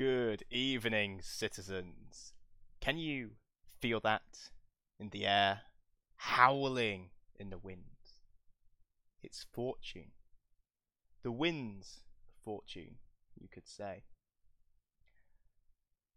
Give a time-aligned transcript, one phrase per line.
[0.00, 2.32] Good evening, citizens.
[2.80, 3.32] Can you
[3.82, 4.48] feel that
[4.98, 5.60] in the air,
[6.16, 8.22] howling in the winds?
[9.22, 10.12] It's fortune.
[11.22, 12.00] The wind's
[12.42, 12.94] fortune,
[13.38, 14.04] you could say.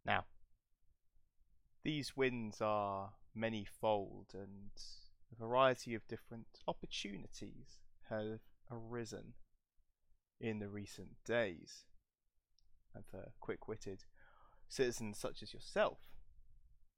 [0.06, 0.28] Now,
[1.84, 4.72] these winds are many-fold and
[5.30, 8.40] a variety of different opportunities have
[8.72, 9.34] arisen
[10.40, 11.84] in the recent days.
[12.96, 14.04] And for uh, quick witted
[14.68, 16.00] citizens such as yourself,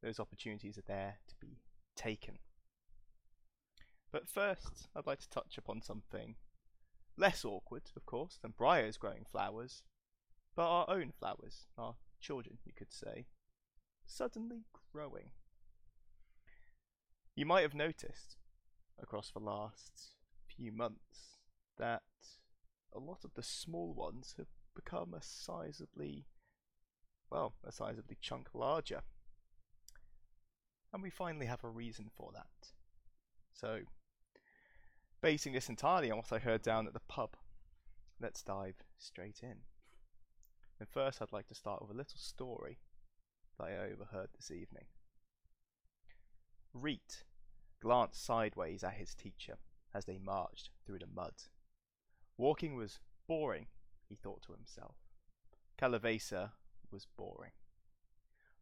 [0.02, 1.60] those opportunities are there to be
[1.96, 2.40] taken.
[4.12, 6.36] But first, I'd like to touch upon something
[7.18, 9.84] less awkward, of course, than briars growing flowers,
[10.55, 13.26] but our own flowers, our children, you could say,
[14.05, 15.32] suddenly growing.
[17.36, 18.38] You might have noticed
[19.02, 20.14] across the last
[20.48, 21.40] few months
[21.77, 22.04] that
[22.94, 26.26] a lot of the small ones have become a sizably,
[27.32, 29.02] well, a sizably chunk larger.
[30.94, 32.72] And we finally have a reason for that.
[33.54, 33.80] So,
[35.22, 37.36] basing this entirely on what I heard down at the pub,
[38.20, 39.60] let's dive straight in.
[40.80, 42.80] And first, I'd like to start with a little story
[43.58, 44.86] that I overheard this evening.
[46.74, 47.24] Reet
[47.82, 49.58] glanced sideways at his teacher
[49.94, 51.34] as they marched through the mud.
[52.38, 53.68] Walking was boring,
[54.08, 54.96] he thought to himself.
[55.78, 56.52] Kallavesa
[56.92, 57.52] was boring.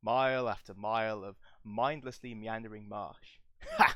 [0.02, 3.40] Mile after mile of mindlessly meandering marsh.
[3.78, 3.96] Ha!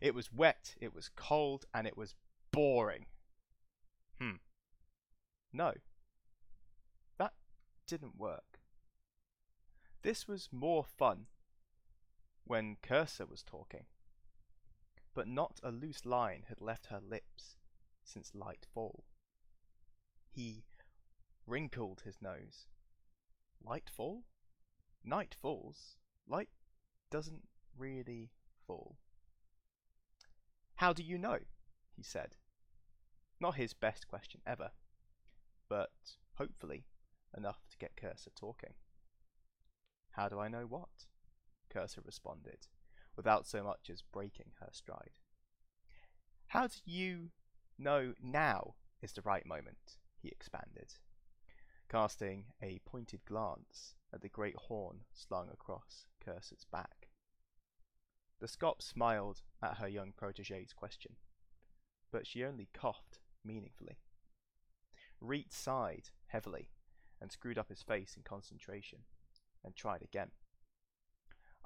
[0.00, 2.14] It was wet, it was cold, and it was
[2.52, 3.06] boring.
[4.20, 4.36] Hmm.
[5.52, 5.72] No.
[7.18, 7.32] That
[7.86, 8.60] didn't work.
[10.02, 11.26] This was more fun
[12.44, 13.84] when Kyrsa was talking.
[15.14, 17.56] But not a loose line had left her lips
[18.04, 19.02] since Lightfall.
[20.30, 20.64] He
[21.48, 22.66] wrinkled his nose.
[23.64, 24.24] Light fall?
[25.04, 25.96] Night falls.
[26.28, 26.50] Light
[27.10, 28.30] doesn't really
[28.66, 28.98] fall.
[30.76, 31.38] How do you know?
[31.96, 32.36] he said.
[33.40, 34.70] Not his best question ever,
[35.68, 35.90] but
[36.34, 36.84] hopefully
[37.36, 38.74] enough to get Kyrsa talking.
[40.12, 41.06] How do I know what?
[41.74, 42.66] Kyrsa responded,
[43.16, 45.18] without so much as breaking her stride.
[46.48, 47.30] How do you
[47.78, 49.98] know now is the right moment?
[50.20, 50.94] he expanded,
[51.88, 57.08] casting a pointed glance at the great horn slung across Kyrsa's back.
[58.40, 61.16] The Scop smiled at her young protege's question,
[62.12, 63.98] but she only coughed meaningfully.
[65.20, 66.70] Reet sighed heavily
[67.20, 69.00] and screwed up his face in concentration,
[69.64, 70.30] and tried again.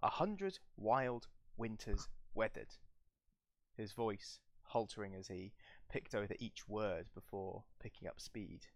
[0.03, 2.75] A hundred wild winters weathered.
[3.77, 4.41] His voice
[4.72, 5.53] haltering as he
[5.91, 8.66] picked over each word before picking up speed.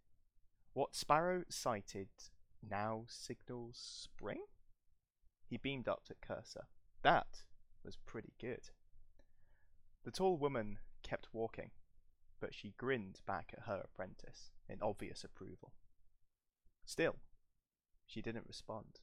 [0.77, 2.11] What Sparrow sighted
[2.63, 4.43] now signals spring?
[5.49, 6.65] He beamed up at Kyrsa.
[7.01, 7.45] That
[7.83, 8.69] was pretty good.
[10.05, 11.71] The tall woman kept walking,
[12.41, 15.73] but she grinned back at her apprentice in obvious approval.
[16.85, 17.17] Still,
[18.05, 19.01] she didn't respond.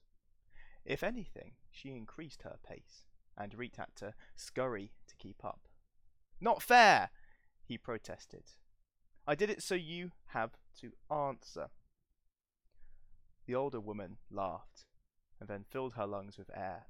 [0.86, 5.68] If anything, she increased her pace, and Reet had to scurry to keep up.
[6.40, 7.10] Not fair!
[7.64, 8.44] he protested.
[9.26, 10.52] I did it so you have
[10.82, 11.70] to answer.
[13.46, 14.86] The older woman laughed,
[15.40, 16.88] and then filled her lungs with air,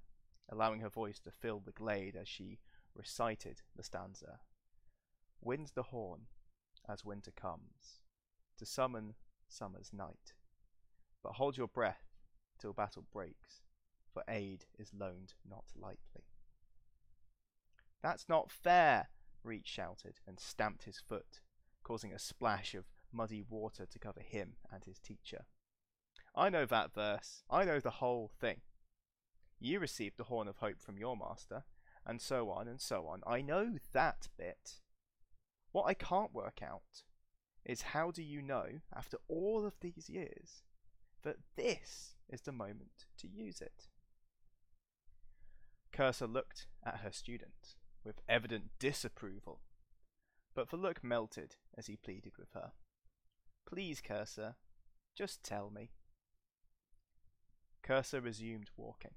[0.49, 2.59] allowing her voice to fill the glade as she
[2.95, 4.39] recited the stanza.
[5.41, 6.21] Wind's the horn
[6.87, 8.01] as winter comes,
[8.57, 9.13] to summon
[9.47, 10.33] summer's night.
[11.21, 12.13] But hold your breath
[12.59, 13.61] till battle breaks,
[14.11, 16.25] for aid is loaned not lightly.
[18.01, 19.09] That's not fair,
[19.43, 21.41] Reet shouted and stamped his foot,
[21.83, 25.45] causing a splash of muddy water to cover him and his teacher.
[26.35, 27.43] I know that verse.
[27.49, 28.61] I know the whole thing.
[29.59, 31.63] You received the horn of hope from your master,
[32.05, 33.21] and so on and so on.
[33.25, 34.81] I know that bit.
[35.71, 37.03] What I can't work out
[37.65, 40.63] is how do you know, after all of these years,
[41.23, 43.87] that this is the moment to use it?
[45.93, 49.61] Kyrsa looked at her student with evident disapproval,
[50.53, 52.71] but the look melted as he pleaded with her.
[53.65, 54.55] Please, Kyrsa,
[55.15, 55.91] just tell me.
[57.83, 59.15] Kyrsa resumed walking,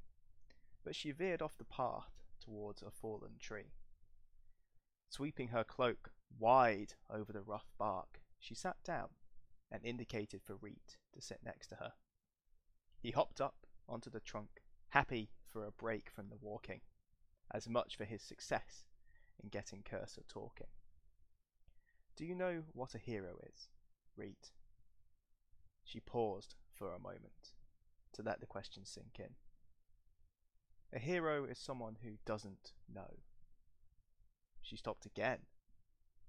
[0.85, 2.11] but she veered off the path
[2.41, 3.73] towards a fallen tree.
[5.09, 9.09] Sweeping her cloak wide over the rough bark, she sat down
[9.71, 11.93] and indicated for Reet to sit next to her.
[13.01, 16.81] He hopped up onto the trunk, happy for a break from the walking
[17.53, 18.87] as much for his success
[19.43, 20.67] in getting Kyrsa talking.
[22.17, 23.69] Do you know what a hero is,
[24.17, 24.51] Reet?
[25.85, 27.53] She paused for a moment,
[28.15, 29.35] to let the question sink in.
[30.95, 33.21] A hero is someone who doesn't know.
[34.63, 35.41] She stopped again,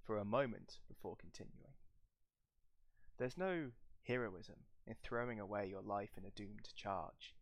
[0.03, 1.75] for a moment before continuing.
[3.17, 3.71] There's no
[4.03, 7.33] heroism in throwing away your life in a doomed charge,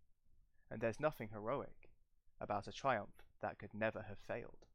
[0.70, 1.90] and there's nothing heroic
[2.40, 4.68] about a triumph that could never have failed.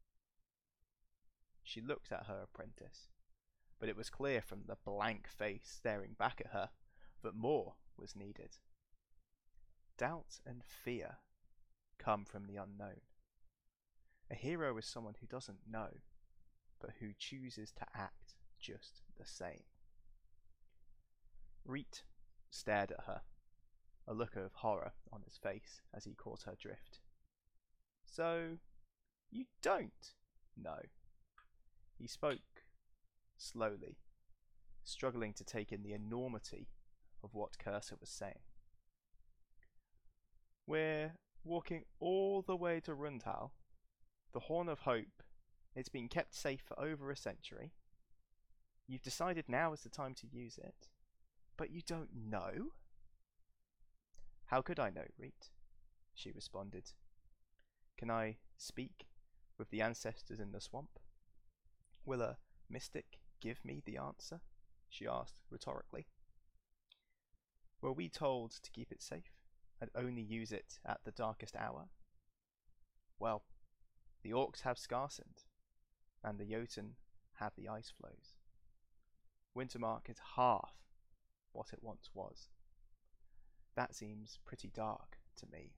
[1.63, 3.09] She looked at her apprentice,
[3.81, 6.69] but it was clear from the blank face staring back at her
[7.23, 8.59] that more was needed.
[9.99, 11.17] Doubt and fear
[11.99, 13.01] come from the unknown.
[14.31, 15.89] A hero is someone who doesn't know,
[16.81, 19.65] but who chooses to act just the same.
[21.65, 22.05] Reet
[22.51, 23.23] stared at her,
[24.07, 27.01] a look of horror on his face as he caught her drift.
[28.05, 28.59] So,
[29.31, 30.15] you don't
[30.57, 30.81] know?
[31.99, 32.41] He spoke
[33.41, 33.99] slowly,
[34.85, 36.69] struggling to take in the enormity
[37.23, 38.41] of what Kyrsa was saying.
[40.67, 41.15] We're
[41.45, 43.53] walking all the way to Rundhal,
[44.33, 45.23] the Horn of Hope.
[45.75, 47.73] It's been kept safe for over a century.
[48.87, 50.89] You've decided now is the time to use it,
[51.57, 52.73] but you don't know?
[54.47, 55.51] How could I know, Reet?
[56.15, 56.93] She responded.
[57.97, 59.07] Can I speak
[59.59, 60.99] with the ancestors in the swamp?
[62.05, 62.39] Will a
[62.69, 64.41] mystic give me the answer?
[64.89, 66.07] She asked rhetorically.
[67.81, 69.33] Were we told to keep it safe
[69.81, 71.89] and only use it at the darkest hour?
[73.19, 73.45] Well,
[74.23, 75.45] the orcs have Skarsind,
[76.23, 76.97] and the Jotun
[77.35, 78.35] have the ice flows.
[79.57, 80.75] Wintermark is half
[81.53, 82.49] what it once was.
[83.77, 85.73] That seems pretty dark to me.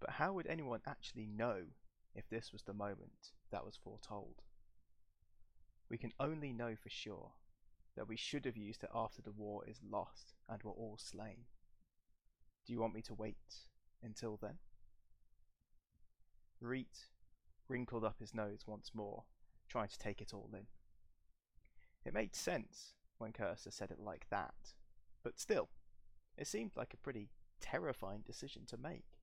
[0.00, 1.66] But how would anyone actually know
[2.14, 4.42] if this was the moment that was foretold?
[5.92, 7.32] We can only know for sure
[7.96, 11.44] that we should have used it after the war is lost and we're all slain.
[12.66, 13.66] Do you want me to wait
[14.02, 14.56] until then?
[16.62, 17.10] Reet
[17.68, 19.24] wrinkled up his nose once more,
[19.68, 20.66] trying to take it all in.
[22.06, 24.72] It made sense when Kyrsa said it like that,
[25.22, 25.68] but still,
[26.38, 27.28] it seemed like a pretty
[27.60, 29.18] terrifying decision to make.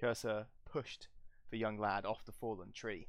[0.00, 1.08] Kyrsa pushed
[1.50, 3.08] the young lad off the fallen tree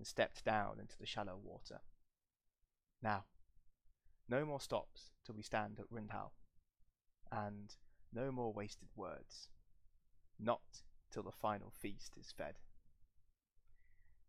[0.00, 1.80] and stepped down into the shallow water.
[3.02, 3.26] Now,
[4.30, 6.32] no more stops till we stand at Rundhal,
[7.30, 7.74] and
[8.10, 9.50] no more wasted words.
[10.38, 10.80] Not
[11.12, 12.54] till the final feast is fed.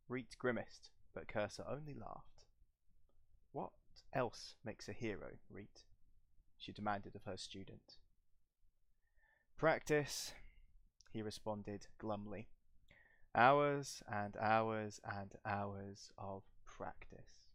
[0.10, 2.48] Reet grimaced, but Kyrsa only laughed.
[3.54, 3.72] What
[4.12, 5.86] else makes a hero, Reet?
[6.58, 7.96] she demanded of her student.
[9.56, 10.34] Practice,
[11.14, 12.50] he responded glumly.
[13.34, 17.46] Hours and hours and hours of practice.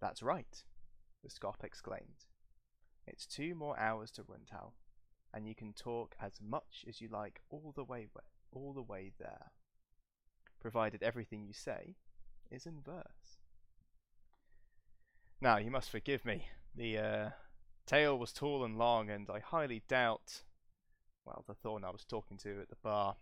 [0.00, 0.64] That's right,
[1.22, 2.26] the Scop exclaimed.
[3.06, 4.74] It's two more hours to Rundhal,
[5.32, 8.08] and you can talk as much as you like all the way
[8.52, 9.52] all the way there,
[10.60, 11.96] provided everything you say
[12.50, 13.38] is in verse.
[15.40, 16.48] Now, you must forgive me.
[16.74, 17.30] The uh,
[17.86, 20.42] tale was tall and long, and I highly doubt,
[21.24, 23.16] well, the Thorn I was talking to at the bar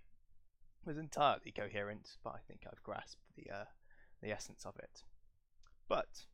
[0.84, 3.64] was entirely coherent, but I think I've grasped the uh,
[4.22, 5.02] the essence of it.
[5.88, 6.26] But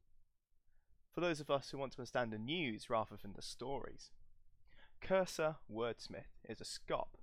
[1.13, 4.11] for those of us who want to understand the news rather than the stories,
[5.03, 7.17] Kyrsa Wordsmith is a scop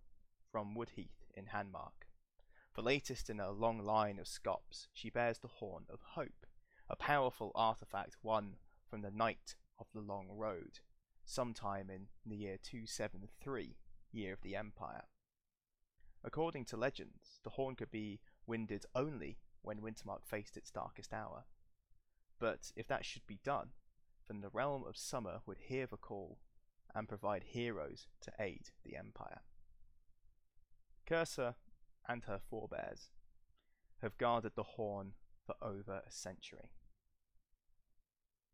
[0.51, 2.07] from Woodheath in Hahnmark.
[2.75, 6.47] The latest in a long line of scops, she bears the Horn of Hope,
[6.89, 8.55] a powerful artifact won
[8.89, 10.79] from the Knight of the Long Road,
[11.23, 13.75] sometime in the year 273,
[14.11, 15.03] year of the Empire.
[16.23, 21.45] According to legends, the horn could be winded only when Wintermark faced its darkest hour.
[22.39, 23.69] But if that should be done,
[24.27, 26.39] then the realm of summer would hear the call
[26.95, 29.41] and provide heroes to aid the Empire.
[31.07, 31.55] Kyrsa
[32.07, 33.09] and her forebears
[34.01, 35.13] have guarded the horn
[35.45, 36.71] for over a century.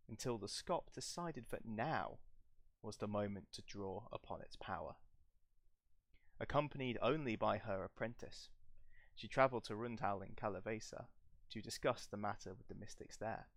[0.07, 2.17] Until the Scop decided that now
[2.81, 4.95] was the moment to draw upon its power.
[6.39, 8.49] Accompanied only by her apprentice,
[9.13, 11.07] she travelled to Rundhal in Kallavesa
[11.49, 13.47] to discuss the matter with the mystics there.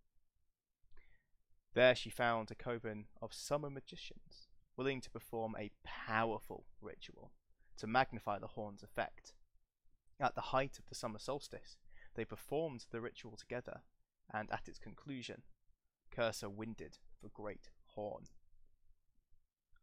[1.75, 7.33] There she found a coven of summer magicians willing to perform a powerful ritual
[7.79, 9.33] to magnify the horn's effect.
[10.19, 11.79] At the height of the summer solstice,
[12.15, 13.83] they performed the ritual together,
[14.33, 15.43] and at its conclusion,
[16.11, 18.25] Kyrsa winded the great horn.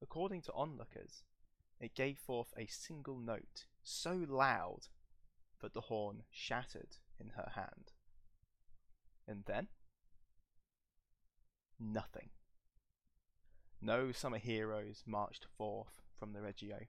[0.01, 1.23] According to onlookers,
[1.79, 4.87] it gave forth a single note so loud
[5.61, 7.91] that the horn shattered in her hand.
[9.27, 9.67] And then?
[11.79, 12.29] Nothing.
[13.81, 16.79] no summer heroes marched forth from the Regio.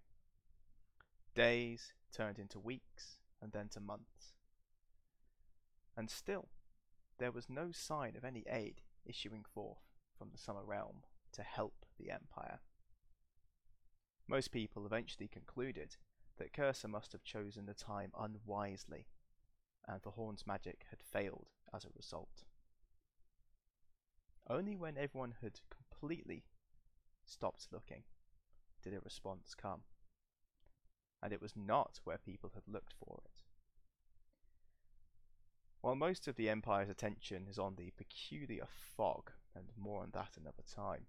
[1.34, 4.34] Days turned into weeks and then to months.
[5.96, 6.48] And still,
[7.18, 11.84] there was no sign of any aid issuing forth from the summer realm to help
[11.98, 12.60] the Empire.
[14.30, 15.96] Most people eventually concluded
[16.38, 19.08] that Kyrsa must have chosen the time unwisely,
[19.88, 22.44] and the Horn's magic had failed as a result.
[24.48, 26.44] Only when everyone had completely
[27.24, 28.04] stopped looking
[28.84, 29.80] did a response come,
[31.20, 33.42] and it was not where people had looked for it.
[35.80, 40.36] While most of the Empire's attention is on the peculiar fog, and more on that
[40.36, 41.06] another time,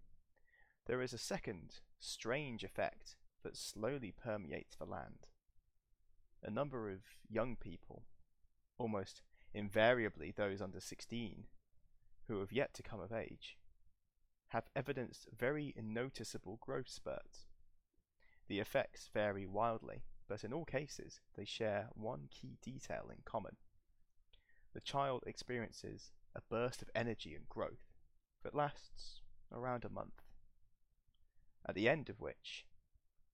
[0.87, 5.27] there is a second, strange effect that slowly permeates the land.
[6.43, 8.03] A number of young people,
[8.77, 9.21] almost
[9.53, 11.45] invariably those under 16,
[12.27, 13.57] who have yet to come of age,
[14.49, 17.45] have evidenced very noticeable growth spurts.
[18.47, 23.57] The effects vary wildly, but in all cases they share one key detail in common.
[24.73, 27.91] The child experiences a burst of energy and growth
[28.43, 30.20] that lasts around a month,
[31.65, 32.65] at the end of which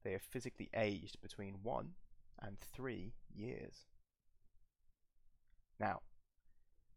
[0.04, 1.94] they have physically aged between one
[2.40, 3.86] and three years.
[5.80, 6.02] Now,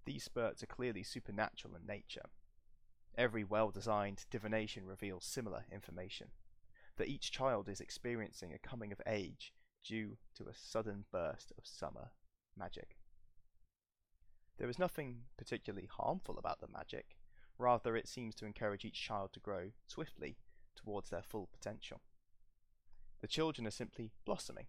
[0.04, 2.28] these spurts are clearly supernatural in nature.
[3.16, 6.28] Every well designed divination reveals similar information
[6.96, 9.52] that each child is experiencing a coming of age
[9.84, 12.10] due to a sudden burst of summer
[12.56, 12.96] magic.
[14.58, 17.16] There is nothing particularly harmful about the magic,
[17.58, 20.36] rather, it seems to encourage each child to grow swiftly
[20.82, 22.00] towards their full potential.
[23.20, 24.66] The children are simply blossoming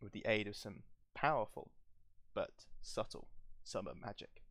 [0.00, 0.82] with the aid of some
[1.14, 1.70] powerful
[2.34, 3.28] but subtle
[3.62, 4.42] summer magic.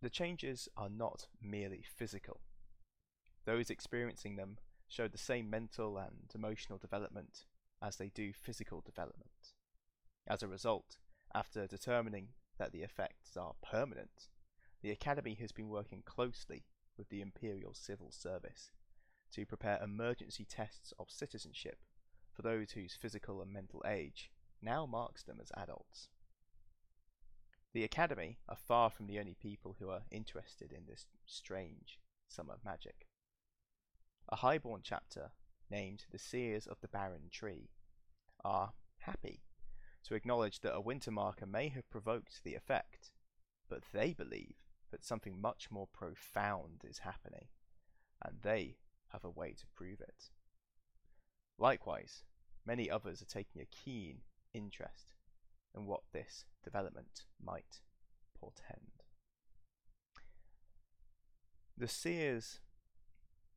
[0.00, 2.40] The changes are not merely physical.
[3.44, 7.46] Those experiencing them show the same mental and emotional development
[7.82, 9.54] as they do physical development.
[10.26, 10.98] As a result,
[11.34, 12.28] after determining
[12.58, 14.28] that the effects are permanent,
[14.82, 16.64] the Academy has been working closely
[16.98, 18.72] with the Imperial Civil Service
[19.32, 21.78] to prepare emergency tests of citizenship
[22.34, 26.08] for those whose physical and mental age now marks them as adults.
[27.72, 32.56] The Academy are far from the only people who are interested in this strange summer
[32.64, 33.06] magic.
[34.30, 35.30] A highborn chapter,
[35.70, 37.70] named the Seers of the Barren Tree,
[38.44, 39.42] are happy
[40.04, 43.10] to acknowledge that a winter marker may have provoked the effect,
[43.68, 44.56] but they believe
[44.90, 47.46] that something much more profound is happening,
[48.24, 48.76] and they
[49.12, 50.30] have a way to prove it.
[51.58, 52.24] Likewise,
[52.66, 54.18] many others are taking a keen
[54.54, 55.14] interest
[55.76, 57.80] in what this development might
[58.38, 59.02] portend.
[61.76, 62.60] The seers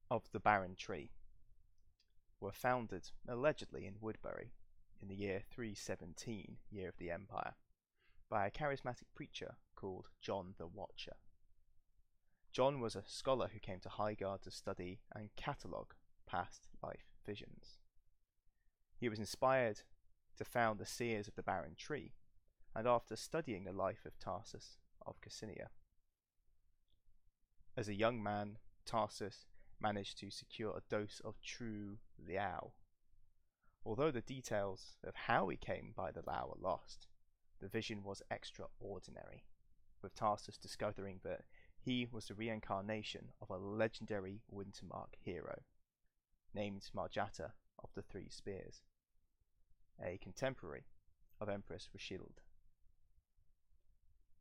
[0.10, 1.12] of the Barren Tree
[2.40, 4.52] were founded allegedly in Woodbury
[5.02, 7.56] in the year 317, year of the Empire,
[8.32, 11.18] by a charismatic preacher called John the Watcher.
[12.54, 15.94] John was a scholar who came to Highguard to study and catalogue
[16.26, 17.80] past life visions.
[18.98, 19.82] He was inspired
[20.38, 22.14] to found the Seers of the Barren Tree,
[22.74, 25.68] and after studying the life of Tarsus of Cassinia.
[27.76, 29.46] As a young man, Tarsus
[29.82, 32.72] managed to secure a dose of true Liao.
[33.86, 37.08] Although the details of how he came by the Liao are lost,
[37.62, 39.44] the vision was extraordinary,
[40.02, 41.44] with Tarsus discovering that
[41.80, 45.62] he was the reincarnation of a legendary Wintermark hero,
[46.54, 47.52] named Marjatta
[47.84, 48.82] of the Three Spears,
[50.04, 50.86] a contemporary
[51.40, 52.42] of Empress Rashild.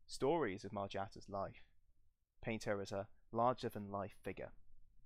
[0.07, 1.63] Stories of Marjatta's life
[2.41, 4.51] paint her as a larger than life figure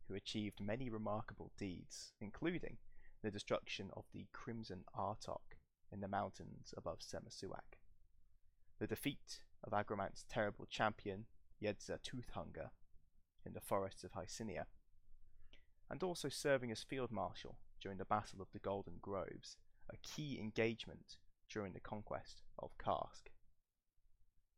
[0.08, 2.78] who achieved many remarkable deeds, including
[3.22, 5.58] the destruction of the Crimson Artok
[5.92, 7.78] in the mountains above Sermersuaq,
[8.80, 11.26] the defeat of Agramant's terrible champion
[11.62, 12.70] Yedza Toothhunger
[13.46, 14.66] in the forests of Hercynia,
[15.90, 19.58] and also serving as field marshal during the Battle of the Golden Groves,
[19.92, 21.18] a key engagement
[21.50, 23.30] during the conquest of Karsk.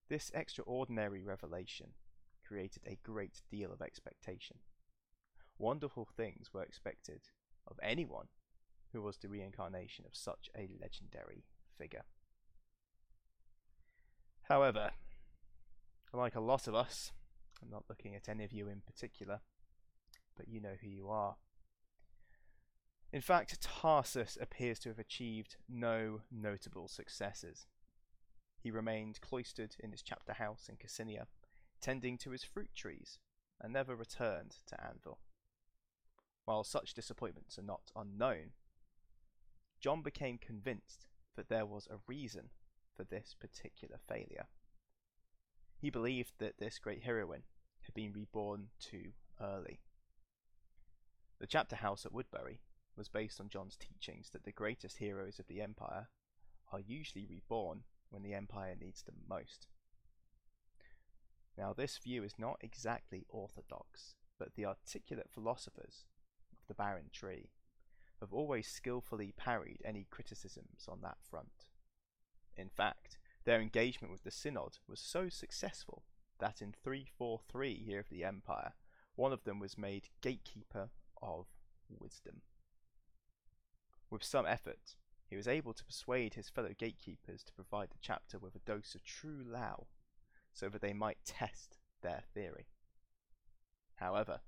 [0.09, 1.87] This extraordinary revelation
[2.47, 4.57] created a great deal of expectation.
[5.57, 7.21] Wonderful things were expected
[7.67, 8.27] of anyone
[8.93, 11.43] who was the reincarnation of such a legendary
[11.77, 12.05] figure.
[14.47, 14.91] However,
[16.13, 17.11] like a lot of us,
[17.61, 19.41] I'm not looking at any of you in particular,
[20.37, 21.35] but you know who you are.
[23.11, 27.65] In fact, Tarsus appears to have achieved no notable successes.
[28.57, 31.27] He remained cloistered in his chapter house in Cassinia,
[31.81, 33.19] tending to his fruit trees,
[33.61, 35.19] and never returned to Anvil.
[36.45, 38.51] While such disappointments are not unknown,
[39.81, 42.49] John became convinced that there was a reason
[42.97, 44.47] for this particular failure.
[45.79, 47.43] He believed that this great heroine
[47.81, 49.79] had been reborn too early.
[51.39, 52.59] The chapter house at Woodbury
[52.97, 56.09] was based on John's teachings that the greatest heroes of the Empire
[56.73, 59.67] are usually reborn when the Empire needs them most.
[61.57, 66.05] Now, this view is not exactly orthodox, but the articulate philosophers
[66.51, 67.49] of the Barren Tree
[68.19, 71.56] have always skillfully parried any criticisms on that front.
[72.57, 76.03] In fact, their engagement with the Synod was so successful
[76.39, 78.73] that in 343 year of the Empire,
[79.15, 80.89] one of them was made gatekeeper
[81.21, 81.47] of
[81.89, 82.41] wisdom.
[84.09, 84.95] With some effort,
[85.29, 88.95] he was able to persuade his fellow gatekeepers to provide the chapter with a dose
[88.95, 89.87] of true Liao
[90.53, 92.67] so that they might test their theory.
[93.95, 94.41] However,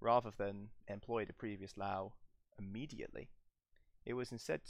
[0.00, 2.12] rather than employ the previous Liao
[2.58, 3.30] immediately,
[4.04, 4.60] it was instead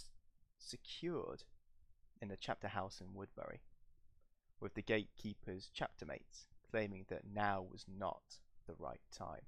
[0.58, 1.44] secured
[2.20, 3.60] in the chapter house in Woodbury,
[4.60, 9.46] with the gatekeepers' chapter mates claiming that now was not the right time.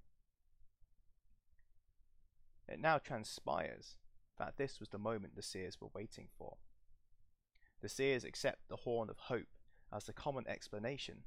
[2.69, 3.97] It now transpires
[4.39, 6.57] that this was the moment the seers were waiting for.
[7.81, 9.49] The seers accept the horn of hope
[9.93, 11.25] as the common explanation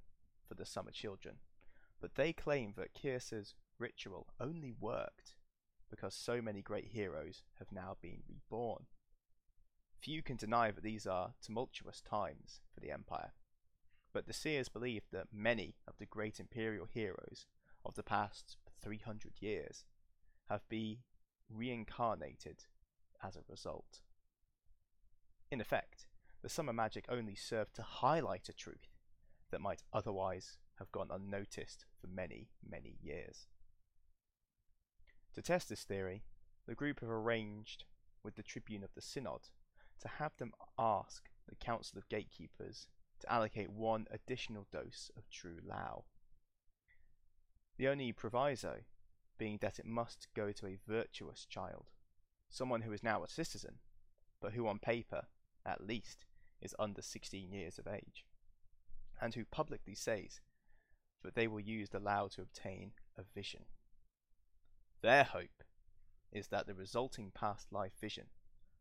[0.48, 1.36] for the summer children,
[2.02, 5.36] but they claim that Kyrsa's ritual only worked
[5.90, 8.86] because so many great heroes have now been reborn.
[10.06, 13.34] Few can deny that these are tumultuous times for the Empire,
[14.14, 17.48] but the seers believe that many of the great imperial heroes
[17.84, 19.84] of the past 300 years
[20.48, 20.98] have been
[21.50, 22.66] reincarnated
[23.24, 24.02] as a result.
[25.50, 26.06] In effect,
[26.44, 29.00] the summer magic only served to highlight a truth
[29.50, 33.48] that might otherwise have gone unnoticed for many, many years.
[35.34, 36.26] To test this theory,
[36.68, 37.86] the group have arranged
[38.22, 39.50] with the Tribune of the Synod
[40.02, 42.88] to have them ask the Council of Gatekeepers
[43.20, 46.06] to allocate one additional dose of true Liao.
[47.78, 48.82] The only proviso
[49.38, 51.92] being that it must go to a virtuous child,
[52.50, 53.80] someone who is now a citizen,
[54.42, 55.24] but who on paper,
[55.66, 56.26] at least,
[56.62, 58.26] is under 16 years of age,
[59.22, 60.40] and who publicly says
[61.24, 63.66] that they will use the Liao to obtain a vision.
[65.02, 65.64] Their hope
[66.32, 68.26] is that the resulting past life vision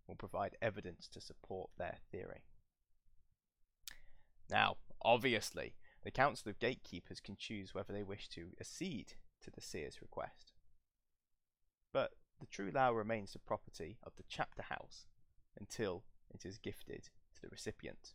[0.06, 2.44] will provide evidence to support their theory.
[4.50, 9.60] Now, obviously, the Council of Gatekeepers can choose whether they wish to accede to the
[9.60, 10.52] seer's request.
[11.92, 15.06] But the true Liao remains the property of the chapter house
[15.58, 18.14] until it is gifted to the recipient,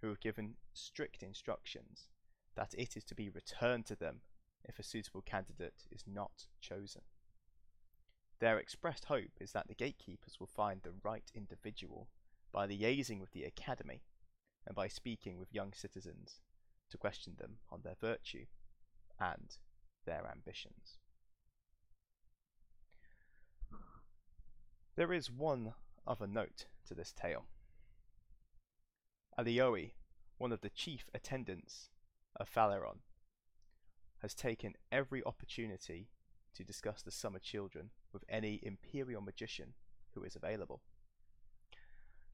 [0.00, 2.08] who have given strict instructions
[2.56, 4.20] that it is to be returned to them
[4.64, 7.02] if a suitable candidate is not chosen.
[8.40, 12.08] Their expressed hope is that the gatekeepers will find the right individual
[12.52, 14.02] by liaising with the academy
[14.66, 16.40] and by speaking with young citizens
[16.90, 18.46] to question them on their virtue
[19.18, 19.56] and
[20.04, 20.98] their ambitions.
[24.94, 25.74] There is one
[26.06, 27.44] other note to this tale.
[29.38, 29.92] Alioi,
[30.38, 31.90] one of the chief attendants
[32.36, 32.98] of Phaleron,
[34.22, 36.08] has taken every opportunity
[36.54, 39.74] to discuss the summer children with any imperial magician
[40.14, 40.80] who is available.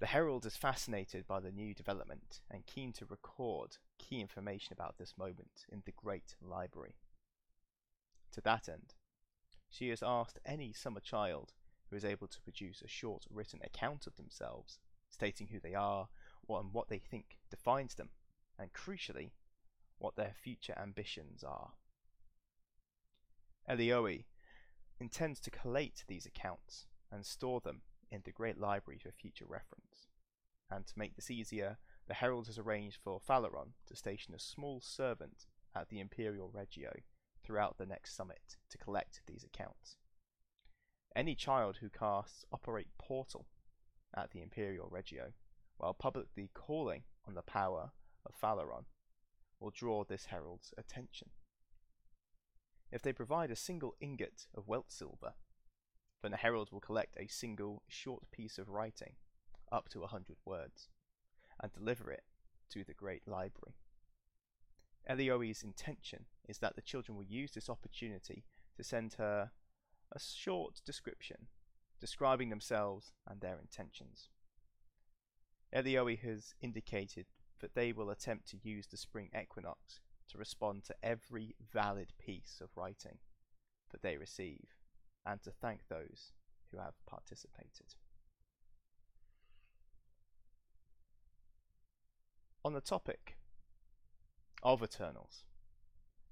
[0.00, 4.98] The Herald is fascinated by the new development and keen to record key information about
[4.98, 6.96] this moment in the Great Library.
[8.32, 8.94] To that end,
[9.68, 11.52] she has asked any summer child
[11.88, 16.08] who is able to produce a short written account of themselves, stating who they are
[16.48, 18.10] and what they think defines them,
[18.58, 19.30] and crucially,
[19.98, 21.72] what their future ambitions are.
[23.68, 24.24] Elioi
[25.00, 30.08] intends to collate these accounts and store them in the Great Library for future reference.
[30.70, 34.80] And to make this easier, the Herald has arranged for Phaleron to station a small
[34.80, 36.92] servant at the Imperial Regio
[37.42, 39.96] throughout the next summit to collect these accounts.
[41.16, 43.46] Any child who casts Operate Portal
[44.14, 45.32] at the Imperial Regio
[45.76, 47.92] while publicly calling on the power
[48.26, 48.84] of Phaleron
[49.60, 51.30] will draw this herald's attention.
[52.94, 55.34] If they provide a single ingot of Welt silver,
[56.22, 59.14] then the herald will collect a single short piece of writing,
[59.72, 60.90] up to a hundred words,
[61.60, 62.22] and deliver it
[62.70, 63.74] to the great library.
[65.10, 68.44] Elioi's intention is that the children will use this opportunity
[68.76, 69.50] to send her
[70.12, 71.48] a short description
[72.00, 74.28] describing themselves and their intentions.
[75.74, 77.26] Elioi has indicated
[77.58, 79.98] that they will attempt to use the spring equinox
[80.30, 83.18] to respond to every valid piece of writing
[83.90, 84.66] that they receive
[85.26, 86.32] and to thank those
[86.70, 87.94] who have participated.
[92.64, 93.36] On the topic
[94.62, 95.44] of Eternals,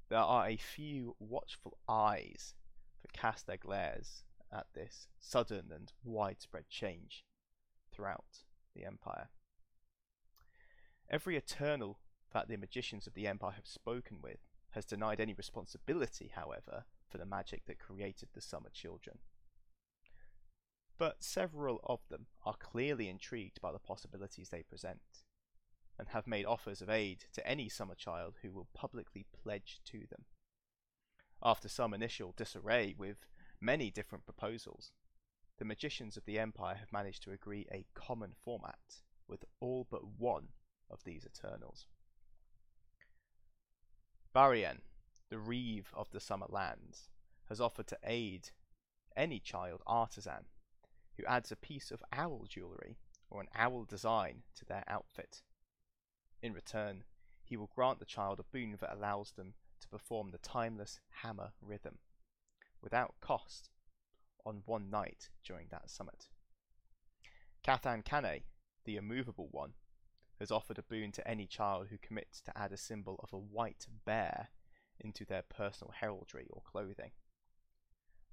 [0.08, 2.54] there are a few watchful eyes
[3.02, 7.24] that cast their glares at this sudden and widespread change
[7.92, 9.28] throughout the Empire.
[11.10, 11.98] Every Eternal
[12.32, 14.38] that the magicians of the Empire have spoken with
[14.70, 19.18] has denied any responsibility, however, for the magic that created the Summer Children.
[20.98, 25.24] But several of them are clearly intrigued by the possibilities they present,
[25.98, 30.06] and have made offers of aid to any Summer Child who will publicly pledge to
[30.10, 30.24] them.
[31.42, 33.26] After some initial disarray with
[33.60, 34.92] many different proposals,
[35.58, 40.02] the magicians of the Empire have managed to agree a common format with all but
[40.18, 40.48] one
[40.90, 41.86] of these Eternals.
[44.32, 44.80] Barien,
[45.28, 47.10] the Reeve of the Summer Lands,
[47.48, 48.50] has offered to aid
[49.14, 50.46] any child artisan
[51.16, 52.96] who adds a piece of owl jewellery
[53.28, 55.42] or an owl design to their outfit.
[56.40, 57.04] In return,
[57.44, 61.52] he will grant the child a boon that allows them to perform the timeless hammer
[61.60, 61.98] rhythm
[62.80, 63.68] without cost
[64.46, 66.28] on one night during that summit.
[67.62, 68.44] Cathan Canae,
[68.84, 69.74] the immovable one,
[70.38, 73.38] has offered a boon to any child who commits to add a symbol of a
[73.38, 74.48] white bear
[74.98, 77.12] into their personal heraldry or clothing.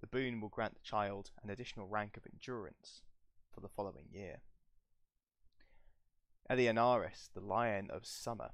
[0.01, 3.01] The boon will grant the child an additional rank of endurance
[3.53, 4.41] for the following year.
[6.49, 8.51] Eleonaris, the Lion of Summer,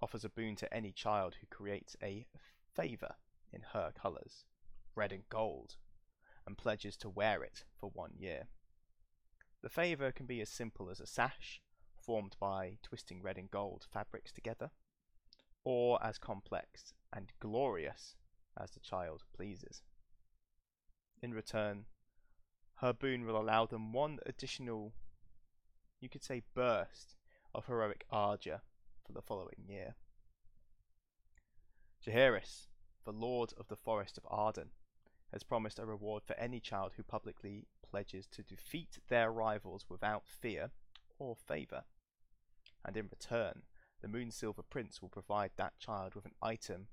[0.00, 2.26] offers a boon to any child who creates a
[2.74, 3.14] favour
[3.52, 4.44] in her colours,
[4.96, 5.76] red and gold,
[6.46, 8.48] and pledges to wear it for one year.
[9.62, 11.62] The favour can be as simple as a sash,
[12.04, 14.70] formed by twisting red and gold fabrics together,
[15.64, 18.16] or as complex and glorious
[18.58, 19.82] as the child pleases.
[21.22, 21.84] In return,
[22.76, 24.92] her boon will allow them one additional,
[26.00, 27.14] you could say, burst
[27.54, 28.62] of heroic ardour
[29.06, 29.94] for the following year.
[32.04, 32.66] Jaheris,
[33.04, 34.70] the Lord of the Forest of Arden,
[35.32, 40.26] has promised a reward for any child who publicly pledges to defeat their rivals without
[40.26, 40.70] fear
[41.18, 41.84] or favour.
[42.84, 43.62] And in return,
[44.00, 46.88] the Moon Silver Prince will provide that child with an item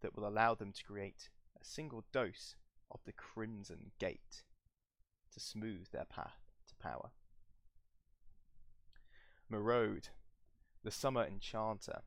[0.00, 1.28] that will allow them to create
[1.60, 2.56] a single dose
[2.90, 4.44] of the Crimson Gate
[5.32, 7.10] to smooth their path to power.
[9.50, 10.08] Meraud,
[10.82, 12.02] the Summer Enchanter,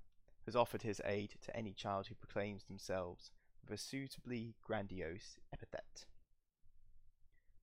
[0.45, 6.05] has offered his aid to any child who proclaims themselves with a suitably grandiose epithet.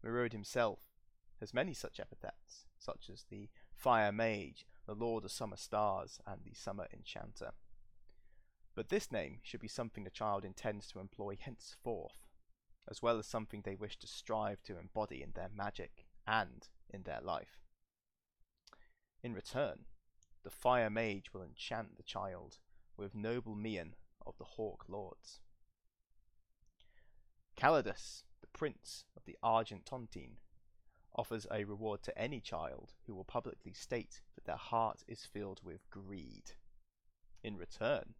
[0.03, 0.81] Meraud himself
[1.41, 6.41] has many such epithets, such as the Fire Mage, the Lord of Summer Stars, and
[6.45, 7.53] the Summer Enchanter.
[8.75, 12.27] But this name should be something the child intends to employ henceforth,
[12.91, 17.05] as well as something they wish to strive to embody in their magic and in
[17.05, 17.61] their life.
[19.23, 19.87] In return,
[20.43, 22.59] the Fire Mage will enchant the child
[22.97, 23.95] with noble mien
[24.27, 25.41] of the Hawk Lords.
[27.57, 30.37] Calidus, the Prince of the Argent Tontine,
[31.15, 35.61] offers a reward to any child who will publicly state that their heart is filled
[35.63, 36.53] with greed.
[37.43, 38.15] In return,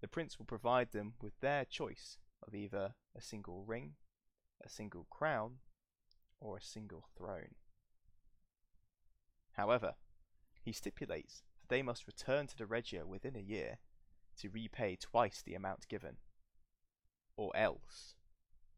[0.00, 3.94] the prince will provide them with their choice of either a single ring,
[4.64, 5.56] a single crown,
[6.40, 7.54] or a single throne.
[9.52, 9.94] However,
[10.62, 13.78] he stipulates that they must return to the Regio within a year
[14.40, 16.18] to repay twice the amount given,
[17.36, 18.14] or else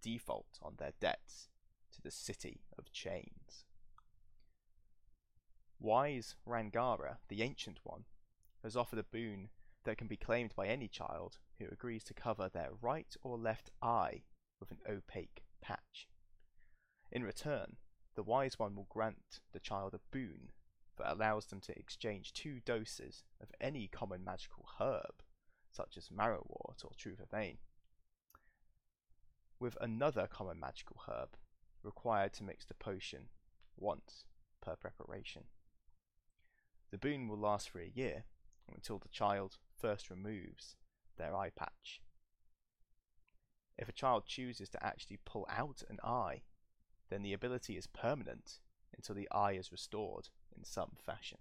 [0.02, 1.49] default on their debts
[2.00, 3.64] to the City of Chains.
[5.78, 8.04] Wise Rangara, the Ancient One,
[8.62, 9.48] has offered a boon
[9.84, 13.70] that can be claimed by any child who agrees to cover their right or left
[13.82, 14.22] eye
[14.58, 16.08] with an opaque patch.
[17.12, 17.76] In return,
[18.14, 20.52] the Wise One will grant the child a boon
[20.96, 25.22] that allows them to exchange two doses of any common magical herb,
[25.70, 27.16] such as marrowwort or true
[29.58, 31.36] with another common magical herb
[31.82, 33.28] required to mix the potion
[33.76, 34.24] once
[34.60, 35.44] per preparation.
[36.90, 38.24] The boon will last for a year
[38.72, 40.76] until the child first removes
[41.16, 42.00] their eye patch.
[43.78, 46.42] If a child chooses to actually pull out an eye,
[47.08, 48.58] then the ability is permanent
[48.94, 51.38] until the eye is restored in some fashion.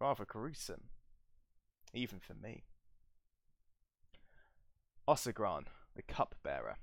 [0.00, 0.84] Rather gruesome,
[1.92, 2.64] even for me.
[5.08, 5.64] Ossegrahn,
[5.96, 6.76] the cupbearer,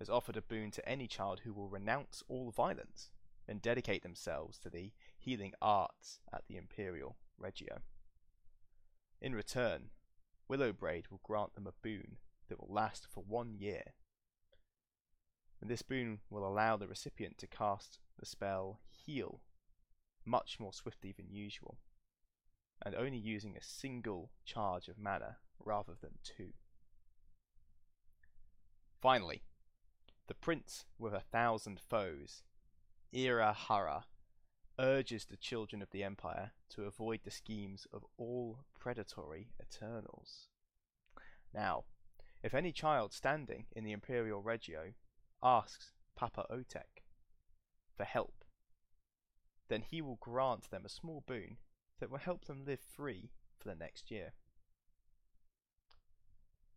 [0.00, 3.10] has offered a boon to any child who will renounce all violence
[3.46, 7.82] and dedicate themselves to the healing arts at the Imperial Regio.
[9.20, 9.90] In return,
[10.50, 12.16] Willowbraid will grant them a boon
[12.48, 13.82] that will last for one year.
[15.60, 19.42] And this boon will allow the recipient to cast the spell Heal
[20.24, 21.78] much more swiftly than usual,
[22.84, 26.52] and only using a single charge of mana rather than two.
[29.00, 29.42] Finally,
[30.30, 32.44] the prince with a thousand foes,
[33.12, 34.04] Irahara,
[34.78, 40.46] urges the children of the Empire to avoid the schemes of all predatory Eternals.
[41.52, 41.82] Now,
[42.44, 44.92] if any child standing in the Imperial Regio
[45.42, 47.02] asks Papa Otek
[47.96, 48.44] for help,
[49.68, 51.56] then he will grant them a small boon
[51.98, 54.34] that will help them live free for the next year.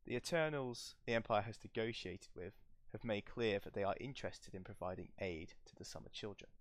[0.07, 2.53] The Eternals the Empire has negotiated with
[2.93, 6.51] have made clear that they are interested in providing aid to the Summer Children.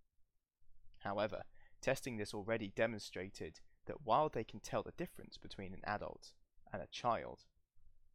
[1.00, 1.42] However,
[1.80, 6.32] testing this already demonstrated that while they can tell the difference between an adult
[6.72, 7.44] and a child,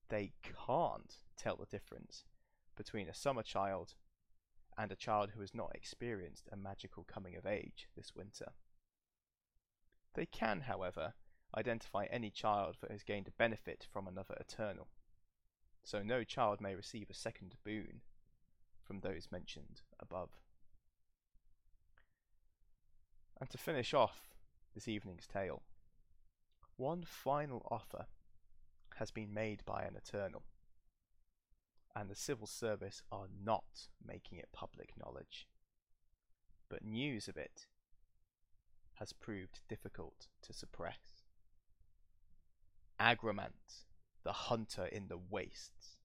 [0.10, 2.26] they can't tell the difference
[2.76, 3.96] between a summer child
[4.78, 8.54] and a child who has not experienced a magical coming of age this winter.
[10.14, 11.14] They can, however,
[11.56, 14.88] identify any child that has gained a benefit from another Eternal,
[15.88, 18.02] so no child may receive a second boon
[18.84, 20.32] from those mentioned above.
[23.40, 24.36] And to finish off
[24.76, 25.62] this evening's tale,
[26.76, 28.08] one final offer
[28.98, 30.44] has been made by an Eternal,
[31.96, 35.48] and the civil service are not making it public knowledge.
[36.68, 37.66] But news of it
[38.96, 41.24] has proved difficult to suppress.
[43.00, 43.87] Agramant,
[44.28, 46.02] the hunter in the wastes,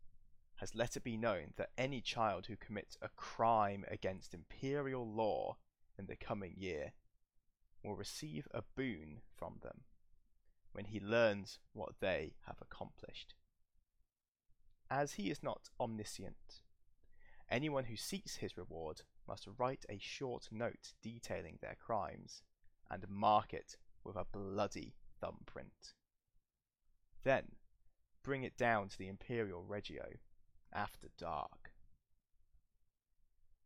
[0.55, 5.57] has let it be known that any child who commits a crime against imperial law
[5.99, 6.93] in the coming year
[7.83, 9.81] will receive a boon from them
[10.71, 13.35] when he learns what they have accomplished.
[14.89, 16.63] As he is not omniscient,
[17.51, 22.45] anyone who seeks his reward must write a short note detailing their crimes
[22.89, 25.95] and mark it with a bloody thumbprint.
[27.25, 27.57] Then
[28.23, 30.07] bring it down to the Imperial Regio
[30.73, 31.73] after dark.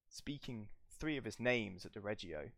[0.09, 2.51] Speaking three of his names at the Regio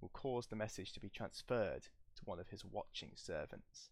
[0.00, 3.90] will cause the message to be transferred to one of his watching servants.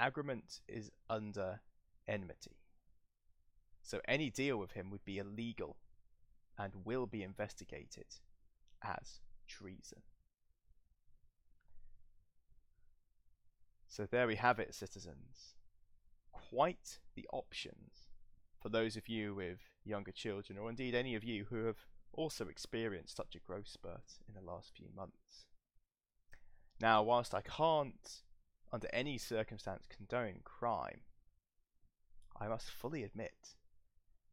[0.00, 1.60] Agramant is under
[2.06, 2.56] enmity,
[3.82, 5.76] so any deal with him would be illegal
[6.56, 8.06] and will be investigated
[8.82, 10.02] as treason.
[13.88, 15.54] So there we have it, citizens.
[16.30, 18.08] Quite the options
[18.60, 22.48] for those of you with younger children, or indeed any of you who have also
[22.48, 25.46] experienced such a growth spurt in the last few months.
[26.80, 28.22] Now, whilst I can't,
[28.72, 31.00] under any circumstance, condone crime,
[32.40, 33.54] I must fully admit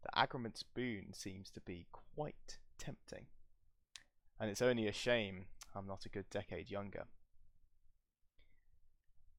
[0.04, 3.26] that Agramant's boon seems to be quite tempting.
[4.40, 7.06] And it's only a shame I'm not a good decade younger.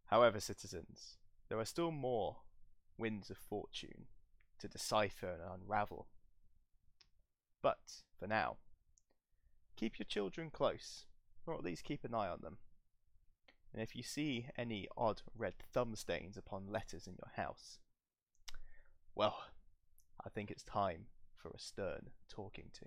[0.07, 2.37] However, citizens, there are still more
[2.99, 4.07] winds of fortune
[4.59, 6.07] to decipher and unravel.
[7.62, 8.57] But, for now,
[9.77, 11.05] keep your children close,
[11.47, 12.59] or at least keep an eye on them.
[13.73, 17.79] And if you see any odd red thumb stains upon letters in your house,
[19.14, 19.45] well,
[20.25, 22.87] I think it's time for a stern talking to.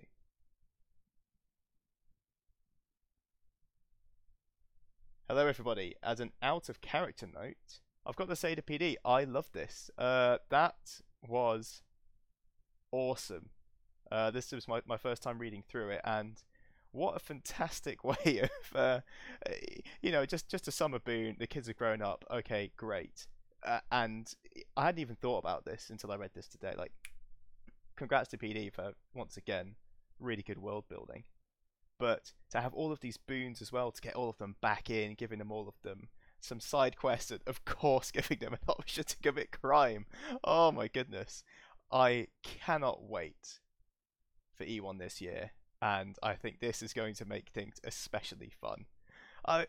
[5.30, 5.94] Hello, everybody.
[6.02, 9.88] As an out of character note, I've got to say to PD, I love this.
[9.96, 11.82] Uh, that was
[12.90, 13.50] awesome.
[14.10, 16.42] Uh, this was my, my first time reading through it, and
[16.90, 19.00] what a fantastic way of, uh,
[20.02, 21.36] you know, just just a summer boon.
[21.38, 22.24] The kids have grown up.
[22.28, 23.28] Okay, great.
[23.64, 24.34] Uh, and
[24.76, 26.74] I hadn't even thought about this until I read this today.
[26.76, 26.90] Like,
[27.94, 29.76] congrats to PD for once again
[30.18, 31.22] really good world building
[32.00, 34.90] but to have all of these boons as well to get all of them back
[34.90, 36.08] in, giving them all of them
[36.40, 40.06] some side quests, and of course giving them an option to commit crime.
[40.42, 41.44] Oh my goodness,
[41.92, 43.60] I cannot wait
[44.56, 48.86] for E1 this year, and I think this is going to make things especially fun.
[49.46, 49.60] I,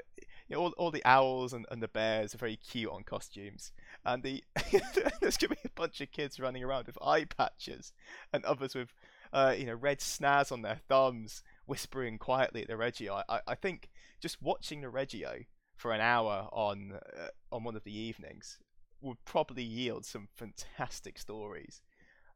[0.48, 3.72] you know, all, all the owls and, and the bears are very cute on costumes,
[4.06, 4.44] and the
[5.22, 7.94] there's gonna be a bunch of kids running around with eye patches,
[8.34, 8.94] and others with,
[9.34, 13.22] uh, you know, red snaz on their thumbs, whispering quietly at the Regio.
[13.30, 13.90] I, I think
[14.22, 15.40] just watching the Regio
[15.76, 18.60] for an hour on uh, on one of the evenings
[19.02, 21.82] would probably yield some fantastic stories.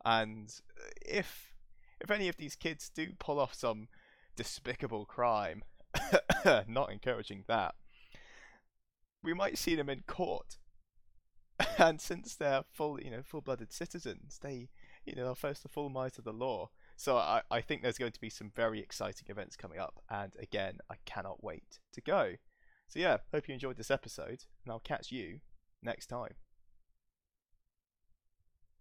[0.03, 0.53] And
[1.05, 1.53] if
[2.01, 3.88] if any of these kids do pull off some
[4.35, 5.63] despicable crime,
[6.67, 7.75] not encouraging that,
[9.23, 10.57] we might see them in court
[11.77, 14.69] and since they're full, you know, full-blooded citizens, they,
[15.05, 16.69] you know, are first the full might of the law.
[16.95, 20.34] So I, I think there's going to be some very exciting events coming up, and
[20.39, 22.34] again, I cannot wait to go.
[22.88, 25.39] So yeah, hope you enjoyed this episode, and I'll catch you
[25.84, 26.36] next time.